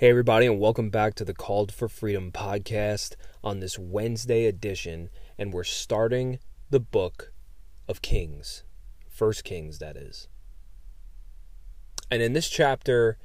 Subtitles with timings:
[0.00, 5.10] Hey, everybody, and welcome back to the Called for Freedom podcast on this Wednesday edition.
[5.36, 6.38] And we're starting
[6.70, 7.34] the book
[7.86, 8.64] of Kings,
[9.10, 10.26] First Kings, that is.
[12.10, 13.18] And in this chapter,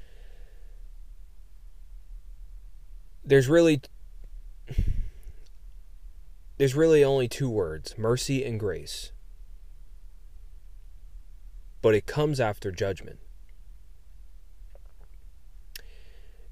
[3.23, 3.79] there's really
[6.57, 9.13] there's really only two words mercy and grace
[11.81, 13.19] but it comes after judgment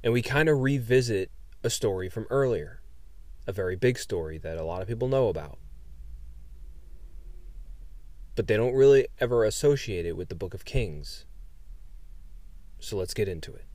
[0.04, 1.31] And we kind of revisit
[1.63, 2.81] a story from earlier,
[3.48, 5.57] a very big story that a lot of people know about.
[8.35, 11.26] But they don't really ever associate it with the Book of Kings.
[12.79, 13.66] So let's get into it.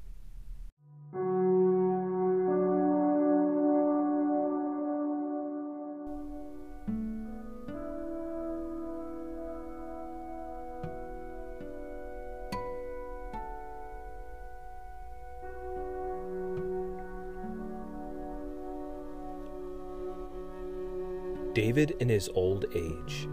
[21.59, 23.27] David in his old age.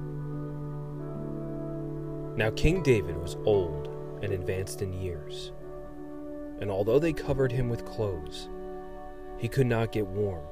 [2.35, 3.87] Now, King David was old
[4.23, 5.51] and advanced in years,
[6.59, 8.49] and although they covered him with clothes,
[9.37, 10.43] he could not get warm.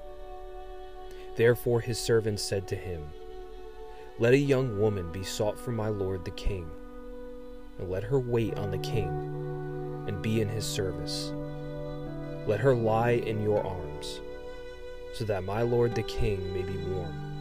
[1.36, 3.10] Therefore, his servants said to him,
[4.20, 6.70] Let a young woman be sought for my lord the king,
[7.80, 9.10] and let her wait on the king
[10.08, 11.34] and be in his service.
[12.46, 14.22] Let her lie in your arms,
[15.16, 17.34] so that my lord the king may be warm.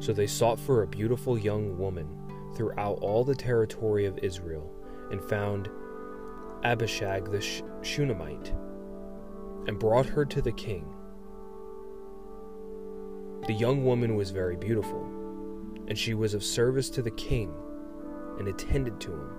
[0.00, 2.08] So they sought for a beautiful young woman
[2.54, 4.70] throughout all the territory of Israel
[5.10, 5.68] and found
[6.64, 7.40] Abishag the
[7.82, 8.52] Shunammite
[9.66, 10.86] and brought her to the king.
[13.46, 15.02] The young woman was very beautiful,
[15.86, 17.52] and she was of service to the king
[18.38, 19.30] and attended to him,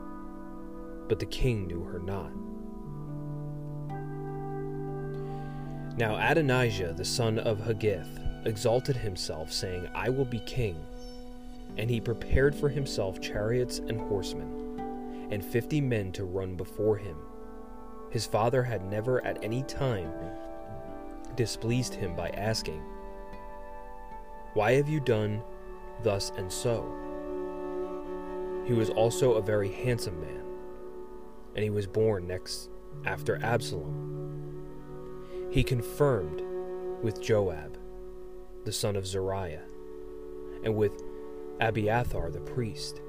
[1.07, 2.31] but the king knew her not.
[5.97, 10.77] Now Adonijah the son of Haggith exalted himself, saying, I will be king.
[11.77, 17.17] And he prepared for himself chariots and horsemen, and fifty men to run before him.
[18.09, 20.11] His father had never at any time
[21.35, 22.81] displeased him by asking,
[24.53, 25.41] Why have you done
[26.03, 26.83] thus and so?
[28.65, 30.43] He was also a very handsome man,
[31.55, 32.69] and he was born next
[33.05, 34.67] after Absalom.
[35.51, 36.43] He confirmed
[37.01, 37.78] with Joab
[38.69, 39.63] the son of Zeruiah,
[40.63, 40.91] and with
[41.59, 43.01] Abiathar the priest.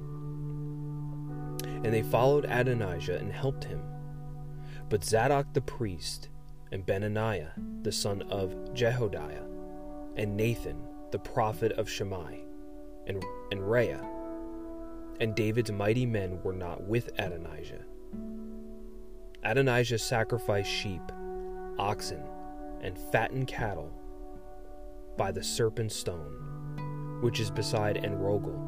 [0.00, 3.82] And they followed Adonijah and helped him.
[4.88, 6.30] But Zadok the priest,
[6.72, 7.50] and Benaniah
[7.82, 9.46] the son of Jehoiada,
[10.16, 12.46] and Nathan the prophet of Shimei,
[13.06, 14.08] and, and Reaiah,
[15.20, 17.84] and David's mighty men were not with Adonijah.
[19.42, 21.02] Adonijah sacrificed sheep,
[21.78, 22.22] oxen,
[22.80, 23.92] and fattened cattle
[25.16, 28.58] by the serpent stone, which is beside Enrogel.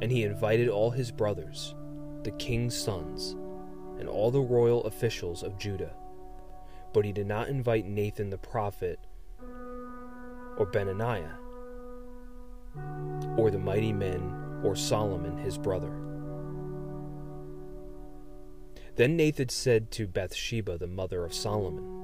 [0.00, 1.74] And he invited all his brothers,
[2.22, 3.36] the king's sons,
[3.98, 5.94] and all the royal officials of Judah.
[6.92, 9.00] But he did not invite Nathan the prophet,
[10.56, 11.36] or Benaniah,
[13.36, 15.92] or the mighty men, or Solomon his brother.
[18.96, 21.97] Then Nathan said to Bathsheba, the mother of Solomon,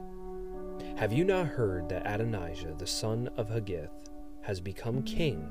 [0.96, 3.90] have you not heard that Adonijah, the son of Haggith,
[4.42, 5.48] has become king,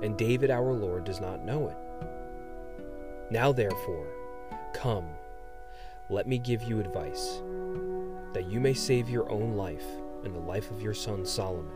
[0.00, 3.32] and David our Lord does not know it?
[3.32, 4.06] Now, therefore,
[4.72, 5.06] come,
[6.08, 7.42] let me give you advice,
[8.32, 9.86] that you may save your own life
[10.22, 11.72] and the life of your son Solomon.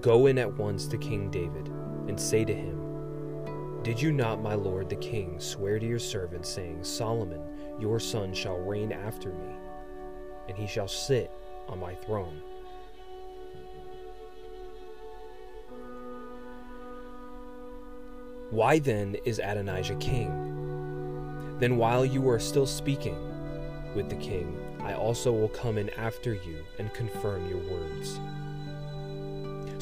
[0.00, 1.68] Go in at once to King David,
[2.08, 6.46] and say to him, Did you not, my lord the king, swear to your servant,
[6.46, 7.42] saying, Solomon,
[7.78, 9.54] your son, shall reign after me?
[10.48, 11.30] And he shall sit
[11.68, 12.40] on my throne.
[18.50, 21.56] Why then is Adonijah king?
[21.58, 23.18] Then while you are still speaking
[23.94, 28.20] with the king, I also will come in after you and confirm your words.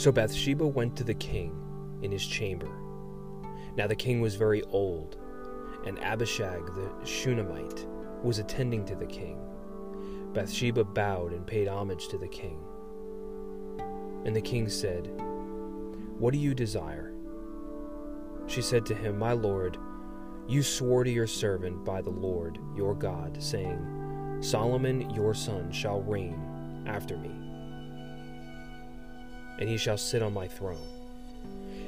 [0.03, 1.55] So Bathsheba went to the king
[2.03, 2.71] in his chamber.
[3.77, 5.19] Now the king was very old,
[5.85, 7.87] and Abishag the Shunammite
[8.23, 9.39] was attending to the king.
[10.35, 12.59] Bathsheba bowed and paid homage to the king.
[14.25, 15.11] And the king said,
[16.19, 17.13] What do you desire?
[18.47, 19.79] She said to him, My lord,
[20.47, 26.03] you swore to your servant by the Lord your God, saying, Solomon your son shall
[26.03, 27.31] reign after me,
[29.59, 30.87] and he shall sit on my throne.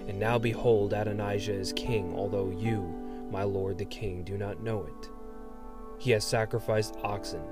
[0.08, 2.82] And now behold, Adonijah is king, although you,
[3.30, 5.10] my lord the king, do not know it.
[5.98, 7.42] He has sacrificed oxen,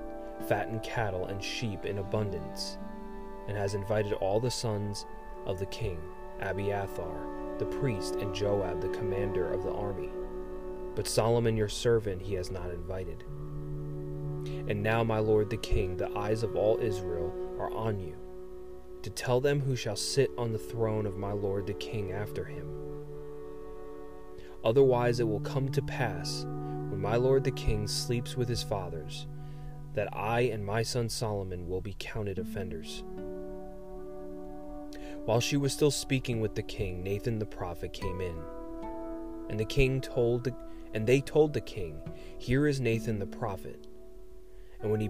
[0.43, 2.79] fattened cattle, and sheep in abundance,
[3.49, 5.07] and has invited all the sons
[5.47, 5.99] of the king,
[6.41, 7.27] Abiathar,
[7.59, 10.11] the priest, and Joab, the commander of the army.
[10.95, 13.25] But Solomon your servant he has not invited.
[14.69, 18.17] And now, my lord the king, the eyes of all Israel are on you,
[19.03, 22.45] to tell them who shall sit on the throne of my lord the king after
[22.45, 22.69] him.
[24.65, 29.27] Otherwise, it will come to pass, when my lord the king sleeps with his fathers,
[29.95, 33.05] that I and my son Solomon will be counted offenders.
[35.25, 38.37] While she was still speaking with the king, Nathan the prophet came in.
[39.49, 40.55] And the king told the,
[40.93, 41.99] and they told the king,
[42.39, 43.87] Here is Nathan the prophet.
[44.81, 45.09] And when he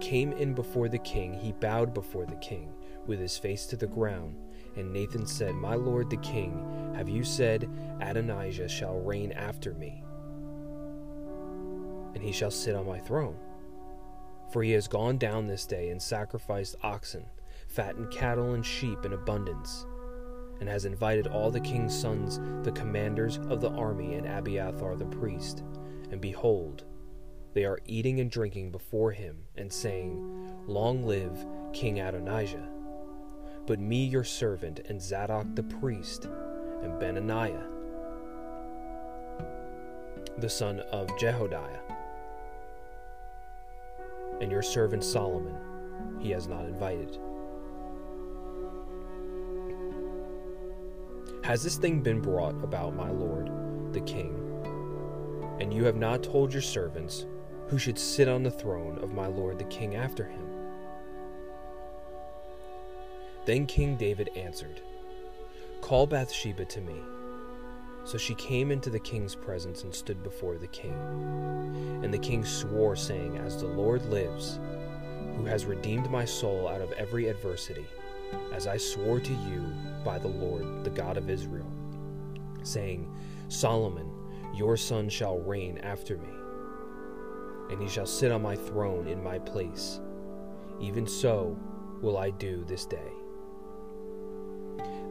[0.00, 2.72] came in before the king, he bowed before the king,
[3.06, 4.36] with his face to the ground.
[4.76, 7.70] And Nathan said, My lord the king, have you said,
[8.00, 10.02] Adonijah shall reign after me?
[12.14, 13.36] And he shall sit on my throne.
[14.54, 17.26] For he has gone down this day and sacrificed oxen,
[17.66, 19.84] fattened cattle, and sheep in abundance,
[20.60, 25.06] and has invited all the king's sons, the commanders of the army, and Abiathar the
[25.06, 25.64] priest.
[26.12, 26.84] And behold,
[27.52, 30.22] they are eating and drinking before him, and saying,
[30.68, 32.68] Long live King Adonijah.
[33.66, 36.26] But me, your servant, and Zadok the priest,
[36.80, 37.66] and Benaniah,
[40.38, 41.80] the son of Jehoiada,
[44.44, 45.56] and your servant Solomon,
[46.20, 47.16] he has not invited.
[51.42, 53.50] Has this thing been brought about, my lord,
[53.94, 54.38] the king?
[55.60, 57.24] And you have not told your servants
[57.68, 60.46] who should sit on the throne of my lord the king after him?
[63.46, 64.82] Then King David answered,
[65.80, 66.96] Call Bathsheba to me.
[68.04, 70.92] So she came into the king's presence and stood before the king.
[72.02, 74.60] And the king swore, saying, As the Lord lives,
[75.36, 77.86] who has redeemed my soul out of every adversity,
[78.52, 79.64] as I swore to you
[80.04, 81.70] by the Lord, the God of Israel,
[82.62, 83.10] saying,
[83.48, 84.10] Solomon,
[84.54, 86.28] your son shall reign after me,
[87.70, 90.00] and he shall sit on my throne in my place.
[90.80, 91.58] Even so
[92.02, 93.12] will I do this day.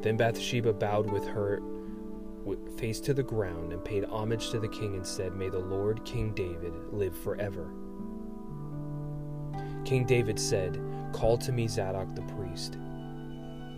[0.01, 1.61] Then Bathsheba bowed with her
[2.77, 6.03] face to the ground and paid homage to the king and said, May the Lord
[6.05, 7.71] King David live forever.
[9.85, 10.79] King David said,
[11.13, 12.77] Call to me Zadok the priest,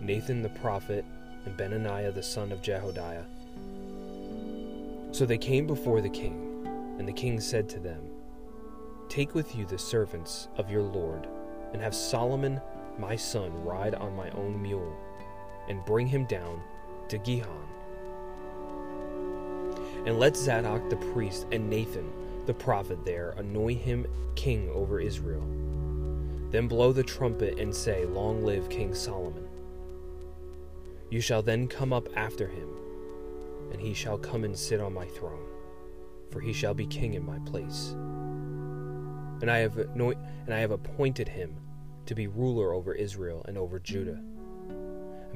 [0.00, 1.04] Nathan the prophet,
[1.44, 3.26] and Benaniah the son of Jehoiada.
[5.12, 6.66] So they came before the king,
[6.98, 8.10] and the king said to them,
[9.08, 11.28] Take with you the servants of your lord,
[11.72, 12.60] and have Solomon
[12.98, 14.96] my son ride on my own mule,
[15.68, 16.60] and bring him down
[17.08, 17.75] to Gihon
[20.06, 22.10] and let Zadok the priest and Nathan
[22.46, 24.06] the prophet there anoint him
[24.36, 25.46] king over Israel.
[26.50, 29.48] Then blow the trumpet and say, Long live King Solomon.
[31.10, 32.68] You shall then come up after him,
[33.72, 35.44] and he shall come and sit on my throne,
[36.30, 37.90] for he shall be king in my place.
[39.42, 41.56] And I have anoint, and I have appointed him
[42.06, 44.20] to be ruler over Israel and over Judah.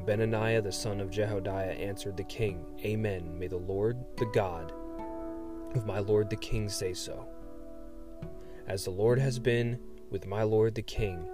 [0.00, 3.38] Benaniah the son of Jehoiada answered the king, Amen.
[3.38, 4.72] May the Lord, the God
[5.74, 7.26] of my lord the king, say so.
[8.66, 9.78] As the Lord has been
[10.10, 11.28] with my lord the king,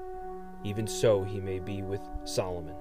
[0.64, 2.74] even so he may be with Solomon,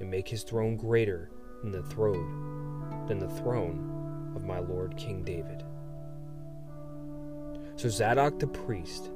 [0.00, 1.30] and make his throne greater
[1.62, 5.64] than the throne than the throne of my lord King David.
[7.76, 9.10] So Zadok the priest,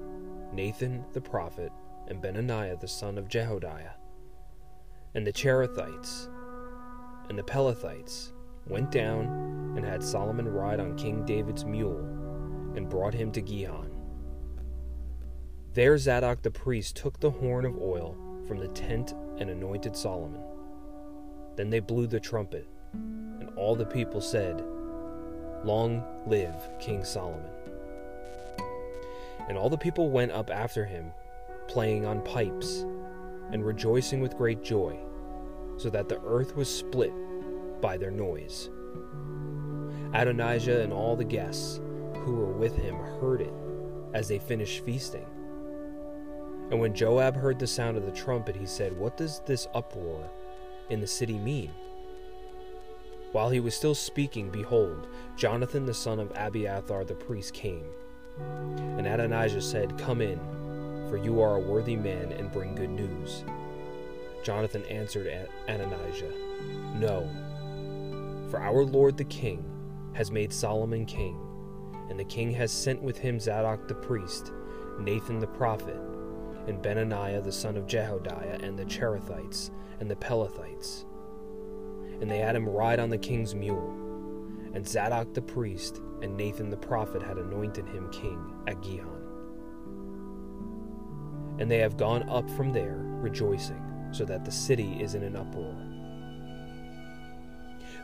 [0.52, 1.72] Nathan the prophet,
[2.08, 3.94] and Benaniah the son of Jehoiada
[5.14, 6.28] and the Cherethites
[7.28, 8.32] and the Pelethites
[8.66, 12.00] went down and had Solomon ride on King David's mule
[12.74, 13.90] and brought him to Gihon.
[15.72, 18.16] There Zadok the priest took the horn of oil
[18.46, 20.42] from the tent and anointed Solomon.
[21.56, 24.64] Then they blew the trumpet, and all the people said,
[25.64, 27.50] Long live King Solomon.
[29.48, 31.12] And all the people went up after him,
[31.68, 32.84] playing on pipes
[33.52, 34.98] and rejoicing with great joy,
[35.76, 37.12] so that the earth was split
[37.80, 38.70] by their noise.
[40.14, 41.80] Adonijah and all the guests
[42.24, 43.52] who were with him heard it
[44.14, 45.26] as they finished feasting.
[46.70, 50.30] And when Joab heard the sound of the trumpet, he said, What does this uproar
[50.88, 51.70] in the city mean?
[53.32, 57.84] While he was still speaking, behold, Jonathan the son of Abiathar the priest came.
[58.38, 60.38] And Adonijah said, Come in
[61.14, 63.44] for you are a worthy man and bring good news.
[64.42, 65.28] Jonathan answered
[65.68, 66.32] Adonijah,
[66.96, 67.30] No,
[68.50, 69.64] for our Lord the king
[70.14, 71.38] has made Solomon king,
[72.10, 74.50] And the king has sent with him Zadok the priest,
[74.98, 76.00] Nathan the prophet,
[76.66, 81.04] and Benaniah the son of Jehoiada, and the Cherethites, and the Pelethites.
[82.20, 83.90] And they had him ride on the king's mule.
[84.74, 89.13] And Zadok the priest and Nathan the prophet had anointed him king at Gihon.
[91.58, 95.36] And they have gone up from there, rejoicing, so that the city is in an
[95.36, 95.74] uproar.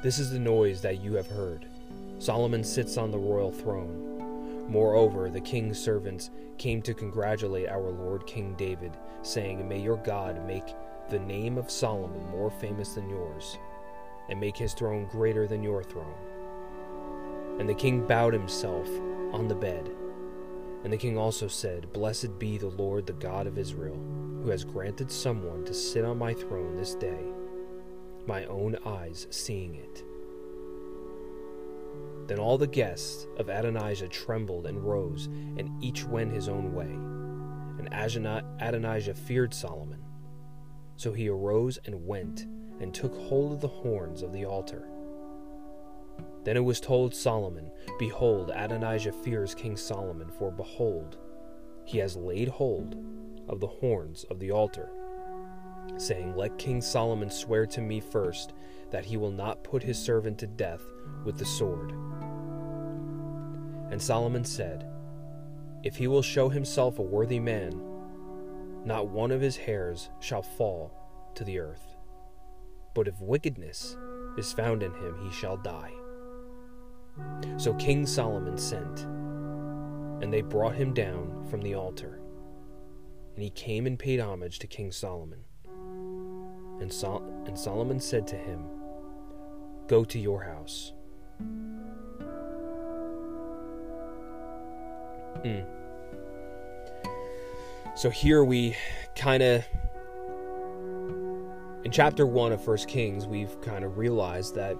[0.02, 1.66] This is the noise that you have heard.
[2.18, 4.66] Solomon sits on the royal throne.
[4.68, 10.46] Moreover, the king's servants came to congratulate our Lord King David, saying, May your God
[10.46, 10.74] make
[11.10, 13.58] the name of Solomon more famous than yours,
[14.28, 16.14] and make his throne greater than your throne.
[17.58, 18.88] And the king bowed himself
[19.32, 19.90] on the bed.
[20.82, 24.00] And the king also said, Blessed be the Lord, the God of Israel,
[24.42, 27.24] who has granted someone to sit on my throne this day,
[28.26, 30.04] my own eyes seeing it.
[32.26, 36.84] Then all the guests of Adonijah trembled and rose, and each went his own way.
[36.84, 40.02] And Adonijah feared Solomon.
[40.96, 42.46] So he arose and went,
[42.80, 44.89] and took hold of the horns of the altar.
[46.44, 51.18] Then it was told Solomon, Behold, Adonijah fears King Solomon, for behold,
[51.84, 52.96] he has laid hold
[53.48, 54.90] of the horns of the altar,
[55.96, 58.54] saying, Let King Solomon swear to me first
[58.90, 60.82] that he will not put his servant to death
[61.24, 61.92] with the sword.
[63.90, 64.86] And Solomon said,
[65.82, 67.82] If he will show himself a worthy man,
[68.84, 70.92] not one of his hairs shall fall
[71.34, 71.96] to the earth.
[72.94, 73.96] But if wickedness
[74.38, 75.92] is found in him, he shall die.
[77.56, 79.00] So King Solomon sent,
[80.22, 82.20] and they brought him down from the altar.
[83.34, 85.40] And he came and paid homage to King Solomon.
[86.80, 88.64] And, Sol- and Solomon said to him,
[89.86, 90.92] Go to your house.
[95.44, 95.66] Mm.
[97.96, 98.76] So here we
[99.16, 99.64] kind of,
[101.84, 104.76] in chapter 1 of First Kings, we've kind of realized that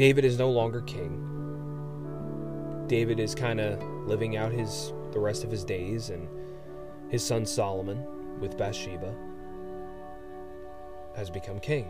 [0.00, 1.12] David is no longer king.
[2.86, 6.26] David is kind of living out his the rest of his days, and
[7.10, 8.02] his son Solomon,
[8.40, 9.14] with Bathsheba,
[11.14, 11.86] has become king.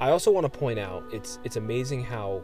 [0.00, 2.42] I also want to point out it's it's amazing how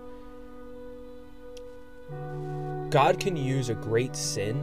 [2.89, 4.55] God can use a great sin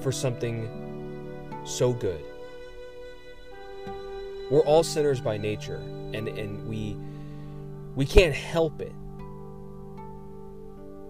[0.00, 0.70] for something
[1.64, 2.24] so good.
[4.50, 5.76] We're all sinners by nature,
[6.14, 6.96] and, and we
[7.94, 8.92] we can't help it.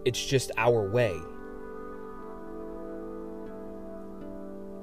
[0.05, 1.17] It's just our way.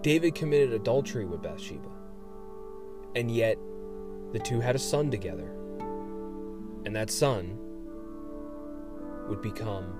[0.01, 1.89] David committed adultery with Bathsheba,
[3.15, 3.57] and yet
[4.31, 5.51] the two had a son together.
[6.85, 7.57] And that son
[9.27, 9.93] would become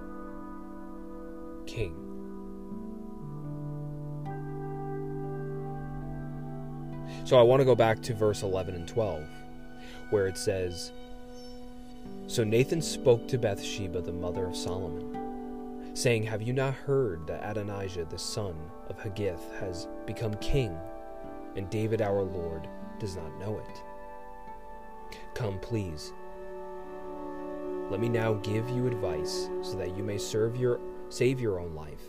[1.66, 2.05] king.
[7.25, 9.27] So I want to go back to verse 11 and 12,
[10.12, 10.91] where it says
[12.27, 17.41] So Nathan spoke to Bathsheba, the mother of Solomon, saying, Have you not heard that
[17.44, 18.55] Adonijah, the son
[18.89, 20.77] of Haggith, has become king,
[21.55, 22.67] and David our Lord
[23.00, 25.17] does not know it?
[25.34, 26.13] Come, please.
[27.89, 30.79] Let me now give you advice so that you may serve your
[31.10, 32.01] Save your own life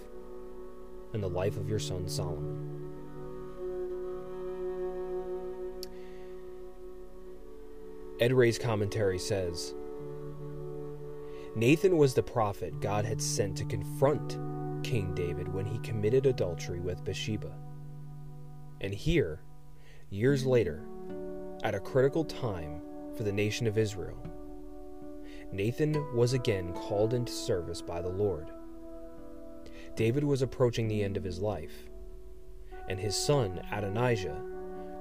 [1.12, 2.85] and the life of your son Solomon.
[8.18, 9.74] Ed Ray's commentary says
[11.54, 14.38] Nathan was the prophet God had sent to confront
[14.82, 17.52] King David when he committed adultery with Bathsheba.
[18.80, 19.40] And here,
[20.10, 20.86] years later,
[21.62, 22.80] at a critical time
[23.16, 24.22] for the nation of Israel,
[25.52, 28.50] Nathan was again called into service by the Lord.
[29.94, 31.88] David was approaching the end of his life,
[32.88, 34.42] and his son, Adonijah,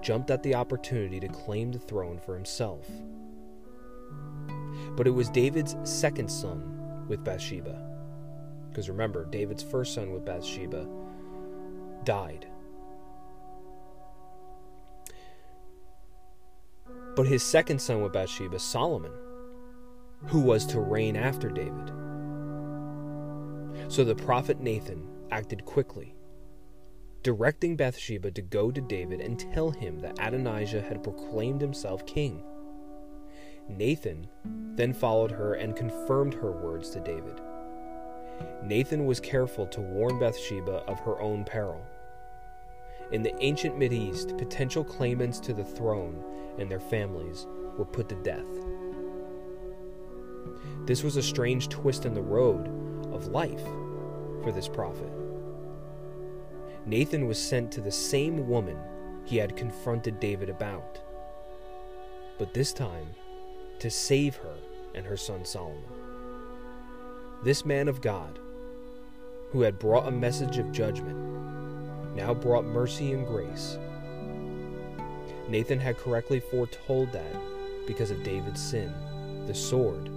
[0.06, 2.88] jumped at the opportunity to claim the throne for himself.
[4.96, 7.82] But it was David's second son with Bathsheba.
[8.70, 10.88] Because remember, David's first son with Bathsheba
[12.04, 12.46] died.
[17.16, 19.14] But his second son with Bathsheba, Solomon,
[20.28, 21.92] who was to reign after David,
[23.92, 26.14] so the prophet Nathan acted quickly,
[27.26, 32.44] directing Bathsheba to go to David and tell him that Adonijah had proclaimed himself king.
[33.68, 34.28] Nathan
[34.76, 37.42] then followed her and confirmed her words to David.
[38.64, 41.84] Nathan was careful to warn Bathsheba of her own peril.
[43.12, 46.24] In the ancient Mideast, potential claimants to the throne
[46.60, 48.46] and their families were put to death.
[50.86, 52.68] This was a strange twist in the road
[53.12, 53.64] of life
[54.44, 55.12] for this prophet.
[56.88, 58.78] Nathan was sent to the same woman
[59.26, 61.00] he had confronted David about,
[62.38, 63.08] but this time
[63.80, 64.56] to save her
[64.94, 65.84] and her son Solomon.
[67.44, 68.38] This man of God,
[69.52, 71.18] who had brought a message of judgment,
[72.16, 73.80] now brought mercy and grace.
[75.50, 77.36] Nathan had correctly foretold that,
[77.88, 78.94] because of David's sin,
[79.48, 80.10] the sword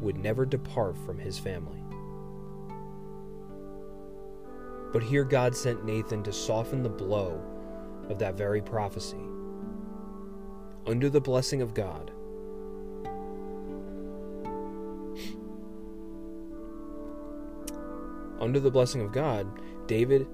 [0.00, 1.79] would never depart from his family.
[4.92, 7.40] But here God sent Nathan to soften the blow
[8.08, 9.20] of that very prophecy.
[10.86, 12.10] Under the blessing of God,
[18.40, 19.46] under the blessing of God,
[19.86, 20.26] David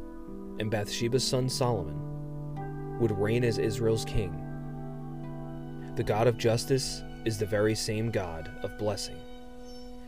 [0.59, 4.43] and Bathsheba's son Solomon would reign as Israel's king.
[5.97, 9.17] The God of justice is the very same God of blessing.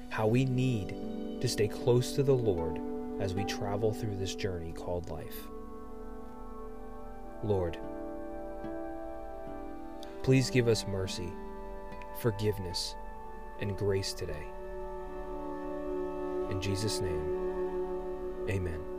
[0.09, 0.95] How we need
[1.41, 2.81] to stay close to the Lord
[3.21, 5.49] as we travel through this journey called life.
[7.43, 7.79] Lord,
[10.23, 11.33] please give us mercy,
[12.21, 12.95] forgiveness,
[13.61, 14.47] and grace today.
[16.51, 18.98] In Jesus' name, amen.